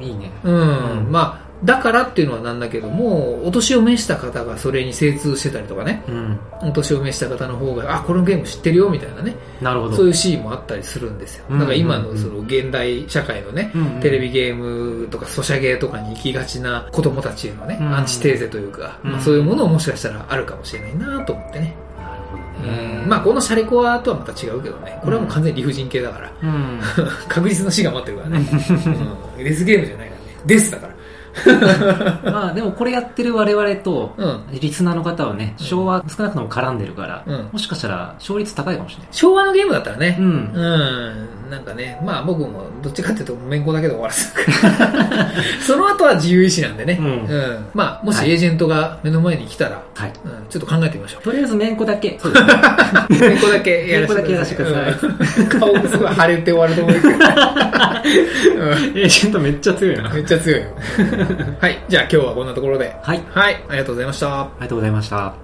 [0.00, 0.30] いいね。
[0.44, 6.40] うん、うんまあだからっていうのはなんだけども、お年を召した方がそれに精通してたりとかね、うん。
[6.62, 9.96] お年を召した方の方が、あ、このゲーム知ってるよみたいなね、なるほど。
[9.96, 11.44] そういうシーンもあったりするんですよ。
[11.50, 21.76] うんだから今のその現代社会のね、うんうんテレビゲームとかソシャゲとかに行きがちな子供たちへのね、うんアンチテーゼというか、うんまあ、そういうものをもしかしたらあるかもしれないなと思ってね。
[21.98, 22.36] なるほ
[22.66, 23.04] どね。
[23.06, 26.80] まあこのシャレコアとはまた違うけどね、これはもう完全に理不尽系だから、うん。
[27.28, 28.46] 確実の死が待ってるからね。
[29.38, 30.26] うん、デスゲームじゃないからね。
[30.46, 30.89] デスだから。
[32.24, 34.46] まあでもこれやってる我々と、うん。
[34.60, 39.08] リスナーの方はね、昭和少なくとも絡んでるから、うんもしかしたら勝率高いかもしれない。
[39.12, 45.30] 昭和のゲームだったらね、うんうん、なんかね、まあ僕もどっちかっていうと、めんこだけで終わらせるから。
[45.60, 46.98] その後は自由意志なんでね。
[47.00, 50.12] うんまあ、もしはいエージェントが目の前に来たら、はい。
[50.24, 51.22] うん、ちょっと考えてみましょう。
[51.22, 52.18] とりあえずめんこだけ。
[52.20, 53.28] そうですね。
[53.28, 55.10] めんこだけやらせてめんこだけやらせてください
[55.42, 57.08] うん顔がすごい腫れて終わると思うけど。
[57.08, 57.20] う ん
[58.98, 60.08] エージェントめっちゃ強いな。
[60.10, 60.66] めっちゃ強いよ。
[61.60, 61.84] はい。
[61.88, 62.96] じゃあ今日はこんなところで。
[63.02, 63.22] はい。
[63.30, 63.64] はい。
[63.68, 64.40] ありがとうございました。
[64.40, 65.34] ありがとうございました。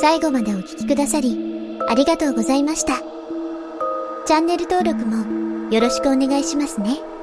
[0.00, 2.98] 最後までお聞きくださり、ありがとうございました。
[4.26, 7.13] チャンネル登録もよろしくお願いしますね。